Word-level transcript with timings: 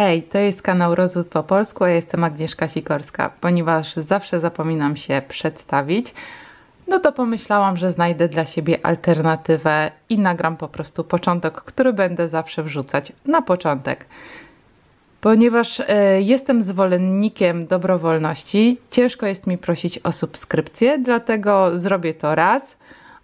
Hej, 0.00 0.22
to 0.22 0.38
jest 0.38 0.62
kanał 0.62 0.94
Rozwód 0.94 1.28
po 1.28 1.42
polsku, 1.42 1.86
ja 1.86 1.94
jestem 1.94 2.24
Agnieszka 2.24 2.68
Sikorska. 2.68 3.30
Ponieważ 3.40 3.96
zawsze 3.96 4.40
zapominam 4.40 4.96
się 4.96 5.22
przedstawić, 5.28 6.14
no 6.88 7.00
to 7.00 7.12
pomyślałam, 7.12 7.76
że 7.76 7.92
znajdę 7.92 8.28
dla 8.28 8.44
siebie 8.44 8.86
alternatywę 8.86 9.90
i 10.08 10.18
nagram 10.18 10.56
po 10.56 10.68
prostu 10.68 11.04
początek, 11.04 11.54
który 11.54 11.92
będę 11.92 12.28
zawsze 12.28 12.62
wrzucać 12.62 13.12
na 13.26 13.42
początek. 13.42 14.06
Ponieważ 15.20 15.80
e, 15.80 16.20
jestem 16.20 16.62
zwolennikiem 16.62 17.66
dobrowolności, 17.66 18.78
ciężko 18.90 19.26
jest 19.26 19.46
mi 19.46 19.58
prosić 19.58 19.98
o 19.98 20.12
subskrypcję, 20.12 20.98
dlatego 20.98 21.78
zrobię 21.78 22.14
to 22.14 22.34
raz. 22.34 22.76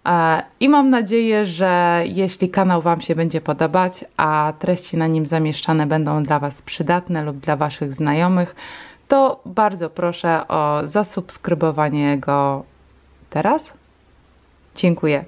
E, 0.07 0.43
I 0.59 0.69
mam 0.69 0.89
nadzieję, 0.89 1.45
że 1.45 2.03
jeśli 2.05 2.49
kanał 2.49 2.81
Wam 2.81 3.01
się 3.01 3.15
będzie 3.15 3.41
podobać, 3.41 4.05
a 4.17 4.53
treści 4.59 4.97
na 4.97 5.07
nim 5.07 5.25
zamieszczane 5.25 5.85
będą 5.85 6.23
dla 6.23 6.39
Was 6.39 6.61
przydatne 6.61 7.23
lub 7.23 7.37
dla 7.37 7.55
Waszych 7.55 7.93
znajomych, 7.93 8.55
to 9.07 9.41
bardzo 9.45 9.89
proszę 9.89 10.47
o 10.47 10.81
zasubskrybowanie 10.85 12.17
go 12.17 12.63
teraz. 13.29 13.73
Dziękuję. 14.75 15.25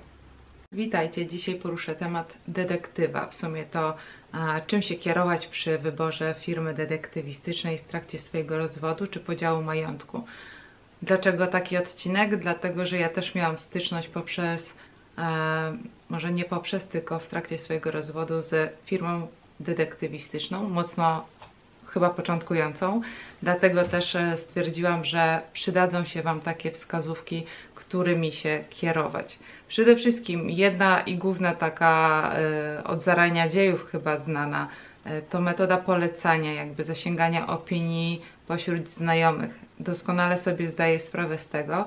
Witajcie, 0.72 1.26
dzisiaj 1.26 1.56
poruszę 1.56 1.96
temat 1.96 2.38
detektywa. 2.48 3.26
W 3.26 3.36
sumie 3.36 3.64
to 3.64 3.96
a, 4.32 4.62
czym 4.68 4.82
się 4.82 4.96
kierować 4.96 5.48
przy 5.48 5.78
wyborze 5.78 6.36
firmy 6.40 6.74
detektywistycznej 6.74 7.78
w 7.78 7.84
trakcie 7.88 8.20
swojego 8.20 8.58
rozwodu 8.58 9.08
czy 9.08 9.20
podziału 9.20 9.64
majątku. 9.64 10.24
Dlaczego 11.02 11.48
taki 11.48 11.78
odcinek? 11.78 12.38
Dlatego, 12.38 12.86
że 12.86 12.98
ja 12.98 13.10
też 13.10 13.36
miałam 13.36 13.58
styczność 13.58 14.08
poprzez, 14.08 14.74
e, 15.18 15.78
może 16.10 16.32
nie 16.32 16.46
poprzez, 16.46 16.88
tylko 16.88 17.20
w 17.20 17.28
trakcie 17.28 17.58
swojego 17.58 17.92
rozwodu 17.92 18.42
z 18.42 18.74
firmą 18.86 19.28
detektywistyczną, 19.60 20.70
mocno 20.70 21.26
chyba 21.90 22.10
początkującą. 22.10 23.02
Dlatego 23.42 23.84
też 23.84 24.16
e, 24.16 24.38
stwierdziłam, 24.38 25.06
że 25.06 25.42
przydadzą 25.54 26.06
się 26.06 26.22
Wam 26.22 26.42
takie 26.42 26.72
wskazówki, 26.72 27.46
którymi 27.76 28.32
się 28.32 28.64
kierować. 28.70 29.40
Przede 29.68 29.96
wszystkim 29.96 30.50
jedna 30.50 31.02
i 31.02 31.16
główna 31.16 31.56
taka 31.56 32.32
e, 32.34 32.84
od 32.84 33.04
zarania 33.04 33.50
dziejów 33.50 33.86
chyba 33.92 34.20
znana 34.20 34.68
e, 35.06 35.22
to 35.22 35.42
metoda 35.42 35.78
polecania, 35.78 36.54
jakby 36.54 36.84
zasięgania 36.84 37.48
opinii 37.48 38.22
pośród 38.48 38.90
znajomych. 38.90 39.69
Doskonale 39.80 40.38
sobie 40.38 40.70
zdaję 40.70 41.00
sprawę 41.00 41.38
z 41.38 41.48
tego, 41.48 41.86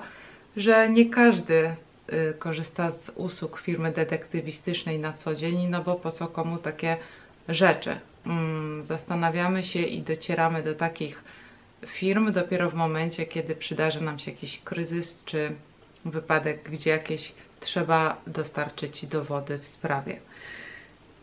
że 0.57 0.89
nie 0.89 1.11
każdy 1.11 1.77
y, 2.13 2.35
korzysta 2.39 2.91
z 2.91 3.11
usług 3.15 3.61
firmy 3.61 3.93
detektywistycznej 3.93 4.99
na 4.99 5.13
co 5.13 5.35
dzień, 5.35 5.69
no 5.69 5.83
bo 5.83 5.95
po 5.95 6.13
co 6.13 6.27
komu 6.27 6.59
takie 6.59 6.97
rzeczy. 7.49 7.99
Mm, 8.27 8.87
zastanawiamy 8.87 9.65
się 9.65 9.81
i 9.81 10.03
docieramy 10.03 10.63
do 10.63 10.75
takich 10.75 11.25
firm 11.87 12.33
dopiero 12.33 12.71
w 12.71 12.75
momencie, 12.75 13.27
kiedy 13.27 13.57
przydarzy 13.57 14.01
nam 14.01 14.19
się 14.19 14.31
jakiś 14.31 14.61
kryzys 14.65 15.25
czy 15.25 15.53
wypadek, 16.05 16.71
gdzie 16.71 16.91
jakieś 16.91 17.33
trzeba 17.61 18.17
dostarczyć 18.27 19.07
dowody 19.07 19.59
w 19.59 19.67
sprawie. 19.67 20.19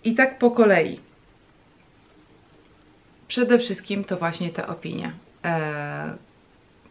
I 0.04 0.16
tak 0.16 0.40
po 0.40 0.52
kolei. 0.52 1.00
Przede 3.28 3.60
wszystkim 3.60 4.04
to 4.04 4.18
właśnie 4.18 4.50
te 4.50 4.68
opinie. 4.68 5.12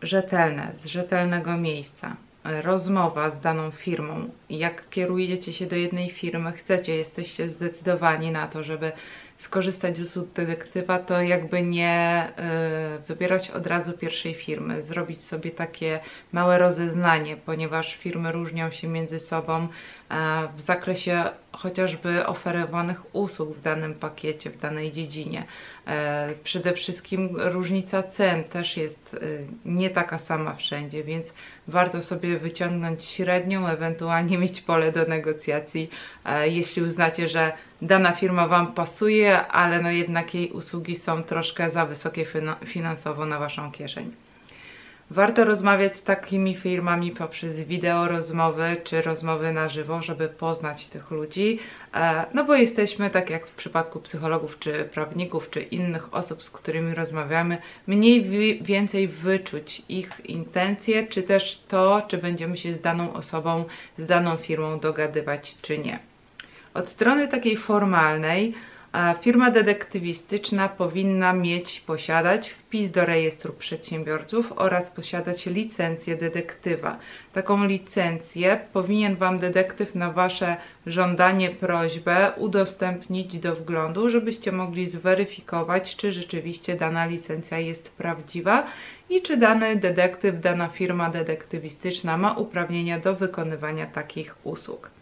Rzetelne, 0.02 0.72
z 0.82 0.86
rzetelnego 0.86 1.56
miejsca. 1.56 2.16
Rozmowa 2.44 3.30
z 3.30 3.40
daną 3.40 3.70
firmą. 3.70 4.30
Jak 4.50 4.88
kierujecie 4.88 5.52
się 5.52 5.66
do 5.66 5.76
jednej 5.76 6.10
firmy, 6.10 6.52
chcecie, 6.52 6.96
jesteście 6.96 7.48
zdecydowani 7.48 8.30
na 8.30 8.48
to, 8.48 8.64
żeby 8.64 8.92
skorzystać 9.38 9.96
z 9.96 10.00
usług 10.00 10.32
detektywa, 10.32 10.98
to 10.98 11.22
jakby 11.22 11.62
nie 11.62 12.28
y, 12.98 13.06
wybierać 13.08 13.50
od 13.50 13.66
razu 13.66 13.92
pierwszej 13.92 14.34
firmy, 14.34 14.82
zrobić 14.82 15.24
sobie 15.24 15.50
takie 15.50 16.00
małe 16.32 16.58
rozeznanie, 16.58 17.36
ponieważ 17.36 17.96
firmy 17.96 18.32
różnią 18.32 18.70
się 18.70 18.88
między 18.88 19.20
sobą 19.20 19.64
y, 19.64 19.68
w 20.56 20.60
zakresie 20.60 21.24
chociażby 21.52 22.26
oferowanych 22.26 23.14
usług 23.14 23.56
w 23.56 23.62
danym 23.62 23.94
pakiecie, 23.94 24.50
w 24.50 24.58
danej 24.58 24.92
dziedzinie. 24.92 25.40
Y, 25.42 25.92
przede 26.44 26.72
wszystkim 26.72 27.36
różnica 27.36 28.02
cen 28.02 28.44
też 28.44 28.76
jest 28.76 29.16
nie 29.64 29.90
taka 29.90 30.18
sama 30.18 30.54
wszędzie, 30.54 31.04
więc 31.04 31.34
warto 31.68 32.02
sobie 32.02 32.38
wyciągnąć 32.38 33.04
średnią, 33.04 33.68
ewentualnie 33.68 34.38
mieć 34.38 34.60
pole 34.60 34.92
do 34.92 35.04
negocjacji, 35.04 35.90
jeśli 36.44 36.82
uznacie, 36.82 37.28
że 37.28 37.52
dana 37.82 38.12
firma 38.12 38.48
Wam 38.48 38.74
pasuje, 38.74 39.46
ale 39.46 39.80
no 39.80 39.90
jednak 39.90 40.34
jej 40.34 40.50
usługi 40.50 40.96
są 40.96 41.22
troszkę 41.22 41.70
za 41.70 41.86
wysokie 41.86 42.26
finansowo 42.64 43.26
na 43.26 43.38
Waszą 43.38 43.72
kieszeń. 43.72 44.27
Warto 45.10 45.44
rozmawiać 45.44 45.98
z 45.98 46.02
takimi 46.02 46.56
firmami 46.56 47.10
poprzez 47.10 47.56
wideo 47.56 48.08
rozmowy 48.08 48.76
czy 48.84 49.02
rozmowy 49.02 49.52
na 49.52 49.68
żywo, 49.68 50.02
żeby 50.02 50.28
poznać 50.28 50.86
tych 50.86 51.10
ludzi, 51.10 51.58
e, 51.94 52.24
no 52.34 52.44
bo 52.44 52.54
jesteśmy, 52.54 53.10
tak 53.10 53.30
jak 53.30 53.46
w 53.46 53.54
przypadku 53.54 54.00
psychologów 54.00 54.58
czy 54.58 54.88
prawników 54.92 55.50
czy 55.50 55.62
innych 55.62 56.14
osób, 56.14 56.42
z 56.42 56.50
którymi 56.50 56.94
rozmawiamy, 56.94 57.58
mniej 57.86 58.24
więcej 58.62 59.08
wyczuć 59.08 59.82
ich 59.88 60.20
intencje, 60.24 61.06
czy 61.06 61.22
też 61.22 61.62
to, 61.68 62.02
czy 62.08 62.18
będziemy 62.18 62.56
się 62.56 62.72
z 62.72 62.80
daną 62.80 63.12
osobą, 63.12 63.64
z 63.98 64.06
daną 64.06 64.36
firmą 64.36 64.78
dogadywać, 64.78 65.56
czy 65.62 65.78
nie. 65.78 65.98
Od 66.74 66.88
strony 66.88 67.28
takiej 67.28 67.56
formalnej 67.56 68.54
firma 69.20 69.50
detektywistyczna 69.50 70.68
powinna 70.68 71.32
mieć, 71.32 71.80
posiadać 71.80 72.50
wpis 72.50 72.90
do 72.90 73.04
rejestru 73.04 73.52
przedsiębiorców 73.52 74.52
oraz 74.56 74.90
posiadać 74.90 75.46
licencję 75.46 76.16
detektywa. 76.16 76.98
Taką 77.32 77.64
licencję 77.64 78.60
powinien 78.72 79.16
Wam 79.16 79.38
detektyw 79.38 79.94
na 79.94 80.12
Wasze 80.12 80.56
żądanie, 80.86 81.50
prośbę 81.50 82.32
udostępnić 82.36 83.38
do 83.38 83.56
wglądu, 83.56 84.10
żebyście 84.10 84.52
mogli 84.52 84.86
zweryfikować, 84.86 85.96
czy 85.96 86.12
rzeczywiście 86.12 86.74
dana 86.74 87.06
licencja 87.06 87.58
jest 87.58 87.88
prawdziwa 87.88 88.66
i 89.10 89.22
czy 89.22 89.36
dany 89.36 89.76
detektyw, 89.76 90.40
dana 90.40 90.68
firma 90.68 91.10
detektywistyczna 91.10 92.16
ma 92.16 92.32
uprawnienia 92.32 92.98
do 92.98 93.14
wykonywania 93.14 93.86
takich 93.86 94.34
usług. 94.44 94.97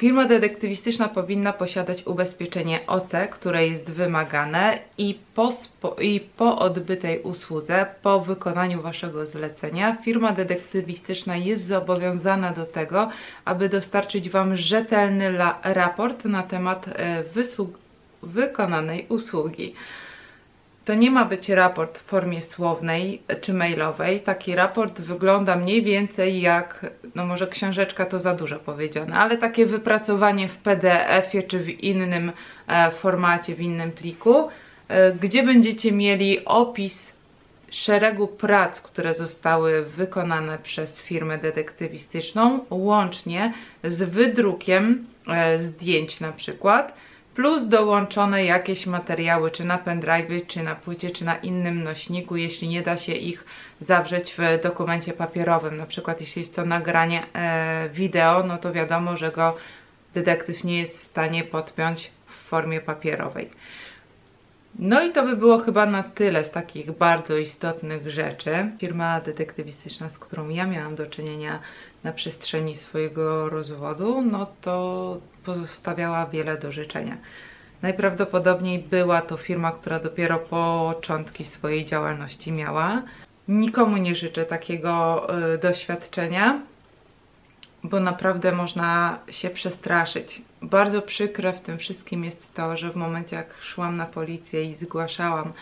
Firma 0.00 0.24
detektywistyczna 0.24 1.08
powinna 1.08 1.52
posiadać 1.52 2.06
ubezpieczenie 2.06 2.86
OC, 2.86 3.12
które 3.30 3.66
jest 3.68 3.90
wymagane 3.90 4.78
i 4.98 5.18
po, 5.34 5.50
i 6.00 6.20
po 6.36 6.58
odbytej 6.58 7.22
usłudze, 7.22 7.86
po 8.02 8.20
wykonaniu 8.20 8.82
Waszego 8.82 9.26
zlecenia, 9.26 9.96
firma 10.04 10.32
detektywistyczna 10.32 11.36
jest 11.36 11.66
zobowiązana 11.66 12.52
do 12.52 12.66
tego, 12.66 13.10
aby 13.44 13.68
dostarczyć 13.68 14.30
Wam 14.30 14.56
rzetelny 14.56 15.38
raport 15.62 16.24
na 16.24 16.42
temat 16.42 16.88
e, 16.88 17.24
wykonanej 18.22 19.06
usługi. 19.08 19.74
To 20.90 20.94
nie 20.94 21.10
ma 21.10 21.24
być 21.24 21.48
raport 21.48 21.98
w 21.98 22.02
formie 22.02 22.42
słownej 22.42 23.22
czy 23.40 23.54
mailowej. 23.54 24.20
Taki 24.20 24.54
raport 24.54 25.00
wygląda 25.00 25.56
mniej 25.56 25.82
więcej 25.82 26.40
jak, 26.40 26.86
no 27.14 27.26
może 27.26 27.46
książeczka 27.46 28.06
to 28.06 28.20
za 28.20 28.34
dużo 28.34 28.58
powiedziane, 28.58 29.14
ale 29.14 29.38
takie 29.38 29.66
wypracowanie 29.66 30.48
w 30.48 30.56
PDF-ie 30.56 31.42
czy 31.42 31.58
w 31.58 31.68
innym 31.68 32.32
e, 32.68 32.90
formacie, 32.90 33.54
w 33.54 33.60
innym 33.60 33.92
pliku, 33.92 34.48
e, 34.88 35.12
gdzie 35.12 35.42
będziecie 35.42 35.92
mieli 35.92 36.44
opis 36.44 37.12
szeregu 37.70 38.26
prac, 38.26 38.80
które 38.80 39.14
zostały 39.14 39.84
wykonane 39.84 40.58
przez 40.58 41.00
firmę 41.00 41.38
detektywistyczną, 41.38 42.64
łącznie 42.70 43.52
z 43.84 44.02
wydrukiem 44.02 45.04
e, 45.28 45.62
zdjęć 45.62 46.20
na 46.20 46.32
przykład 46.32 46.94
plus 47.40 47.68
dołączone 47.68 48.44
jakieś 48.44 48.86
materiały, 48.86 49.50
czy 49.50 49.64
na 49.64 49.78
pendrive, 49.78 50.46
czy 50.46 50.62
na 50.62 50.74
płycie, 50.74 51.10
czy 51.10 51.24
na 51.24 51.36
innym 51.36 51.82
nośniku, 51.82 52.36
jeśli 52.36 52.68
nie 52.68 52.82
da 52.82 52.96
się 52.96 53.12
ich 53.12 53.44
zawrzeć 53.80 54.34
w 54.38 54.62
dokumencie 54.62 55.12
papierowym. 55.12 55.76
Na 55.76 55.86
przykład 55.86 56.20
jeśli 56.20 56.42
jest 56.42 56.56
to 56.56 56.64
nagranie 56.64 57.22
e, 57.34 57.88
wideo, 57.92 58.42
no 58.42 58.58
to 58.58 58.72
wiadomo, 58.72 59.16
że 59.16 59.32
go 59.32 59.56
detektyw 60.14 60.64
nie 60.64 60.78
jest 60.80 60.98
w 60.98 61.02
stanie 61.02 61.44
podpiąć 61.44 62.10
w 62.26 62.48
formie 62.48 62.80
papierowej. 62.80 63.50
No 64.78 65.02
i 65.02 65.12
to 65.12 65.22
by 65.22 65.36
było 65.36 65.58
chyba 65.58 65.86
na 65.86 66.02
tyle 66.02 66.44
z 66.44 66.50
takich 66.50 66.92
bardzo 66.92 67.36
istotnych 67.36 68.10
rzeczy. 68.10 68.70
Firma 68.78 69.20
detektywistyczna, 69.20 70.10
z 70.10 70.18
którą 70.18 70.48
ja 70.48 70.66
miałam 70.66 70.94
do 70.94 71.06
czynienia 71.06 71.60
na 72.04 72.12
przestrzeni 72.12 72.76
swojego 72.76 73.48
rozwodu, 73.48 74.22
no 74.22 74.46
to 74.60 75.18
pozostawiała 75.44 76.26
wiele 76.26 76.58
do 76.58 76.72
życzenia. 76.72 77.16
Najprawdopodobniej 77.82 78.78
była 78.78 79.22
to 79.22 79.36
firma, 79.36 79.72
która 79.72 79.98
dopiero 79.98 80.38
początki 80.38 81.44
swojej 81.44 81.86
działalności 81.86 82.52
miała. 82.52 83.02
Nikomu 83.48 83.96
nie 83.96 84.14
życzę 84.14 84.44
takiego 84.44 85.26
y, 85.54 85.58
doświadczenia, 85.58 86.60
bo 87.84 88.00
naprawdę 88.00 88.52
można 88.52 89.18
się 89.30 89.50
przestraszyć. 89.50 90.42
Bardzo 90.62 91.02
przykre 91.02 91.52
w 91.52 91.60
tym 91.60 91.78
wszystkim 91.78 92.24
jest 92.24 92.54
to, 92.54 92.76
że 92.76 92.90
w 92.90 92.96
momencie 92.96 93.36
jak 93.36 93.54
szłam 93.60 93.96
na 93.96 94.06
policję 94.06 94.64
i 94.64 94.74
zgłaszałam, 94.74 95.52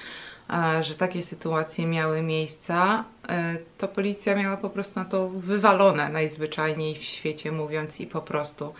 e, 0.50 0.84
że 0.84 0.94
takie 0.94 1.22
sytuacje 1.22 1.86
miały 1.86 2.22
miejsca, 2.22 3.04
e, 3.28 3.56
to 3.78 3.88
policja 3.88 4.34
miała 4.34 4.56
po 4.56 4.70
prostu 4.70 5.00
na 5.00 5.06
to 5.06 5.28
wywalone 5.28 6.08
najzwyczajniej 6.08 6.94
w 6.94 7.02
świecie 7.02 7.52
mówiąc 7.52 8.00
i 8.00 8.06
po 8.06 8.20
prostu 8.20 8.74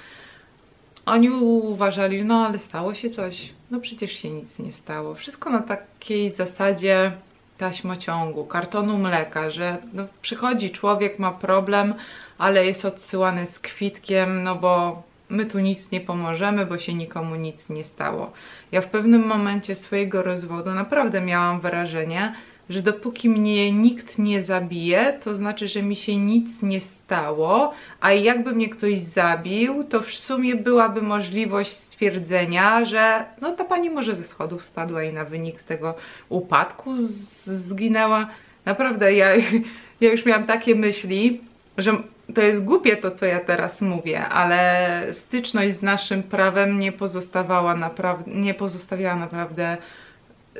oni 1.06 1.30
uważali, 1.30 2.24
no 2.24 2.46
ale 2.46 2.58
stało 2.58 2.94
się 2.94 3.10
coś. 3.10 3.52
No 3.70 3.80
przecież 3.80 4.12
się 4.12 4.30
nic 4.30 4.58
nie 4.58 4.72
stało. 4.72 5.14
Wszystko 5.14 5.50
na 5.50 5.62
takiej 5.62 6.34
zasadzie 6.34 7.12
taśmociągu, 7.58 8.44
kartonu 8.44 8.98
mleka, 8.98 9.50
że 9.50 9.76
no, 9.92 10.06
przychodzi 10.22 10.70
człowiek, 10.70 11.18
ma 11.18 11.32
problem, 11.32 11.94
ale 12.38 12.66
jest 12.66 12.84
odsyłany 12.84 13.46
z 13.46 13.58
kwitkiem, 13.58 14.42
no 14.42 14.54
bo 14.54 15.02
my 15.28 15.46
tu 15.46 15.58
nic 15.58 15.90
nie 15.90 16.00
pomożemy, 16.00 16.66
bo 16.66 16.78
się 16.78 16.94
nikomu 16.94 17.34
nic 17.34 17.70
nie 17.70 17.84
stało. 17.84 18.32
Ja 18.72 18.80
w 18.80 18.86
pewnym 18.86 19.26
momencie 19.26 19.74
swojego 19.74 20.22
rozwodu 20.22 20.70
naprawdę 20.70 21.20
miałam 21.20 21.60
wrażenie, 21.60 22.34
że 22.70 22.82
dopóki 22.82 23.28
mnie 23.28 23.72
nikt 23.72 24.18
nie 24.18 24.42
zabije, 24.42 25.18
to 25.24 25.34
znaczy, 25.34 25.68
że 25.68 25.82
mi 25.82 25.96
się 25.96 26.16
nic 26.16 26.62
nie 26.62 26.80
stało, 26.80 27.72
a 28.00 28.12
jakby 28.12 28.52
mnie 28.52 28.68
ktoś 28.68 28.98
zabił, 28.98 29.84
to 29.84 30.00
w 30.00 30.10
sumie 30.10 30.54
byłaby 30.54 31.02
możliwość 31.02 31.70
stwierdzenia, 31.70 32.84
że 32.84 33.24
no 33.40 33.52
ta 33.52 33.64
pani 33.64 33.90
może 33.90 34.16
ze 34.16 34.24
schodów 34.24 34.64
spadła 34.64 35.04
i 35.04 35.12
na 35.12 35.24
wynik 35.24 35.62
tego 35.62 35.94
upadku 36.28 36.94
zginęła. 36.98 38.28
Naprawdę, 38.64 39.14
ja, 39.14 39.28
ja 40.00 40.12
już 40.12 40.24
miałam 40.26 40.46
takie 40.46 40.74
myśli, 40.74 41.40
że 41.78 41.96
to 42.34 42.42
jest 42.42 42.64
głupie 42.64 42.96
to, 42.96 43.10
co 43.10 43.26
ja 43.26 43.40
teraz 43.40 43.80
mówię, 43.80 44.26
ale 44.26 45.00
styczność 45.12 45.76
z 45.76 45.82
naszym 45.82 46.22
prawem 46.22 46.80
nie 46.80 46.92
pozostawała 46.92 47.76
naprawdę, 47.76 48.30
nie 48.30 48.54
pozostawiała 48.54 49.16
naprawdę 49.16 49.76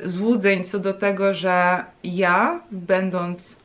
złudzeń 0.05 0.63
co 0.63 0.79
do 0.79 0.93
tego, 0.93 1.33
że 1.33 1.83
ja, 2.03 2.59
będąc 2.71 3.59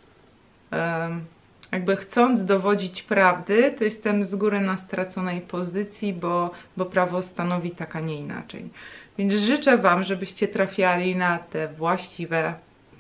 jakby 1.73 1.97
chcąc 1.97 2.45
dowodzić 2.45 3.03
prawdy, 3.03 3.75
to 3.79 3.85
jestem 3.85 4.25
z 4.25 4.35
góry 4.35 4.61
na 4.61 4.77
straconej 4.77 5.41
pozycji, 5.41 6.12
bo, 6.12 6.51
bo 6.77 6.85
prawo 6.85 7.23
stanowi 7.23 7.71
tak, 7.71 7.97
a 7.97 8.01
nie 8.01 8.17
inaczej. 8.17 8.69
Więc 9.19 9.35
życzę 9.35 9.79
Wam, 9.79 10.05
żebyście 10.05 10.49
trafiali 10.49 11.17
na 11.17 11.39
te 11.39 11.69
właściwe 11.69 12.55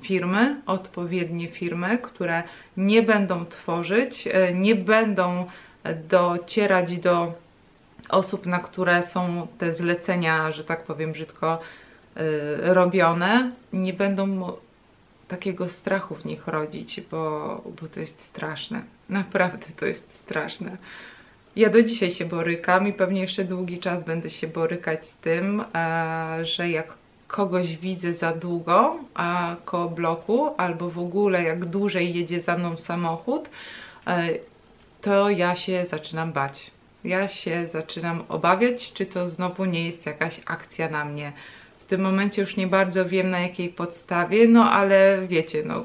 firmy, 0.04 0.60
odpowiednie 0.66 1.48
firmy, 1.48 1.98
które 1.98 2.42
nie 2.76 3.02
będą 3.02 3.46
tworzyć, 3.46 4.28
e, 4.32 4.54
nie 4.54 4.74
będą 4.74 5.46
docierać 6.08 6.98
do 6.98 7.34
osób, 8.08 8.46
na 8.46 8.58
które 8.58 9.02
są 9.02 9.46
te 9.58 9.72
zlecenia, 9.72 10.52
że 10.52 10.64
tak 10.64 10.84
powiem 10.84 11.12
brzydko, 11.12 11.58
Y, 12.20 12.74
robione, 12.74 13.52
nie 13.72 13.92
będą 13.92 14.52
takiego 15.28 15.68
strachu 15.68 16.14
w 16.14 16.24
nich 16.24 16.46
rodzić, 16.46 17.00
bo, 17.00 17.62
bo 17.80 17.88
to 17.88 18.00
jest 18.00 18.20
straszne. 18.20 18.82
Naprawdę 19.08 19.66
to 19.76 19.86
jest 19.86 20.12
straszne. 20.12 20.76
Ja 21.56 21.70
do 21.70 21.82
dzisiaj 21.82 22.10
się 22.10 22.24
borykam 22.24 22.88
i 22.88 22.92
pewnie 22.92 23.20
jeszcze 23.20 23.44
długi 23.44 23.78
czas 23.78 24.04
będę 24.04 24.30
się 24.30 24.48
borykać 24.48 25.06
z 25.06 25.16
tym, 25.16 25.64
e, 25.74 26.38
że 26.42 26.70
jak 26.70 26.94
kogoś 27.28 27.76
widzę 27.76 28.14
za 28.14 28.32
długo 28.32 28.96
a 29.14 29.56
koło 29.64 29.88
bloku, 29.88 30.50
albo 30.56 30.90
w 30.90 30.98
ogóle 30.98 31.42
jak 31.42 31.64
dłużej 31.64 32.14
jedzie 32.14 32.42
za 32.42 32.58
mną 32.58 32.76
samochód, 32.78 33.48
e, 34.06 34.28
to 35.02 35.30
ja 35.30 35.56
się 35.56 35.86
zaczynam 35.86 36.32
bać. 36.32 36.70
Ja 37.04 37.28
się 37.28 37.68
zaczynam 37.72 38.24
obawiać, 38.28 38.92
czy 38.92 39.06
to 39.06 39.28
znowu 39.28 39.64
nie 39.64 39.86
jest 39.86 40.06
jakaś 40.06 40.40
akcja 40.46 40.90
na 40.90 41.04
mnie 41.04 41.32
w 41.84 41.86
tym 41.86 42.00
momencie 42.00 42.42
już 42.42 42.56
nie 42.56 42.66
bardzo 42.66 43.04
wiem 43.04 43.30
na 43.30 43.40
jakiej 43.40 43.68
podstawie, 43.68 44.48
no 44.48 44.70
ale 44.70 45.26
wiecie, 45.28 45.62
no 45.66 45.84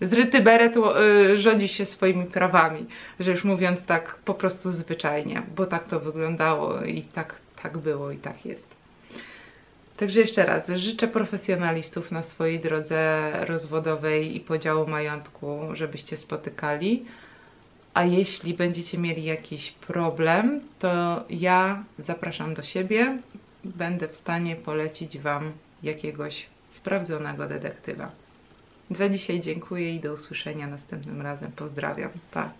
zryty 0.00 0.40
beret 0.40 0.74
y, 0.76 1.38
rządzi 1.38 1.68
się 1.68 1.86
swoimi 1.86 2.24
prawami, 2.24 2.86
że 3.20 3.30
już 3.30 3.44
mówiąc 3.44 3.84
tak 3.84 4.14
po 4.24 4.34
prostu 4.34 4.72
zwyczajnie, 4.72 5.42
bo 5.56 5.66
tak 5.66 5.88
to 5.88 6.00
wyglądało 6.00 6.82
i 6.82 7.02
tak, 7.02 7.34
tak 7.62 7.78
było 7.78 8.10
i 8.10 8.16
tak 8.16 8.46
jest. 8.46 8.79
Także 10.00 10.20
jeszcze 10.20 10.46
raz, 10.46 10.68
życzę 10.68 11.08
profesjonalistów 11.08 12.10
na 12.10 12.22
swojej 12.22 12.60
drodze 12.60 13.30
rozwodowej 13.46 14.36
i 14.36 14.40
podziału 14.40 14.86
majątku, 14.86 15.60
żebyście 15.72 16.16
spotykali. 16.16 17.04
A 17.94 18.04
jeśli 18.04 18.54
będziecie 18.54 18.98
mieli 18.98 19.24
jakiś 19.24 19.70
problem, 19.70 20.60
to 20.78 21.24
ja 21.30 21.84
zapraszam 21.98 22.54
do 22.54 22.62
siebie 22.62 23.18
będę 23.64 24.08
w 24.08 24.16
stanie 24.16 24.56
polecić 24.56 25.18
Wam 25.18 25.52
jakiegoś 25.82 26.46
sprawdzonego 26.72 27.46
detektywa. 27.46 28.10
Za 28.90 29.08
dzisiaj 29.08 29.40
dziękuję 29.40 29.94
i 29.94 30.00
do 30.00 30.14
usłyszenia 30.14 30.66
następnym 30.66 31.22
razem. 31.22 31.52
Pozdrawiam. 31.52 32.10
Pa! 32.30 32.59